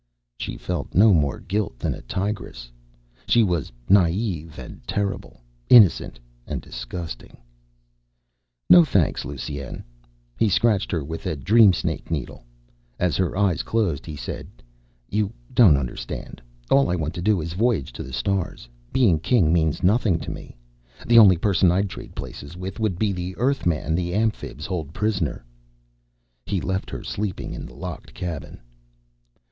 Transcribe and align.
She 0.39 0.57
felt 0.57 0.95
no 0.95 1.13
more 1.13 1.39
guilt 1.39 1.77
than 1.77 1.93
a 1.93 2.01
tigress. 2.01 2.71
She 3.27 3.43
was 3.43 3.71
naive 3.87 4.57
and 4.57 4.81
terrible, 4.87 5.41
innocent 5.69 6.19
and 6.47 6.59
disgusting. 6.59 7.37
"No, 8.67 8.83
thanks, 8.83 9.25
Lusine." 9.25 9.83
He 10.39 10.49
scratched 10.49 10.89
her 10.91 11.03
with 11.03 11.21
the 11.25 11.35
dream 11.35 11.71
snake 11.71 12.09
needle. 12.09 12.43
As 12.97 13.15
her 13.15 13.37
eyes 13.37 13.61
closed 13.61 14.07
he 14.07 14.15
said, 14.15 14.47
"You 15.07 15.31
don't 15.53 15.77
understand. 15.77 16.41
All 16.71 16.89
I 16.89 16.95
want 16.95 17.13
to 17.13 17.21
do 17.21 17.39
is 17.39 17.53
voyage 17.53 17.93
to 17.93 18.01
the 18.01 18.11
stars. 18.11 18.67
Being 18.91 19.19
King 19.19 19.53
means 19.53 19.83
nothing 19.83 20.17
to 20.21 20.31
me. 20.31 20.57
The 21.05 21.19
only 21.19 21.37
person 21.37 21.71
I'd 21.71 21.91
trade 21.91 22.15
places 22.15 22.57
with 22.57 22.79
would 22.79 22.97
be 22.97 23.11
the 23.11 23.37
Earthman 23.37 23.93
the 23.93 24.15
Amphibs 24.15 24.65
hold 24.65 24.95
prisoner." 24.95 25.45
He 26.47 26.59
left 26.59 26.89
her 26.89 27.03
sleeping 27.03 27.53
in 27.53 27.67
the 27.67 27.75
locked 27.75 28.15
cabin. 28.15 28.59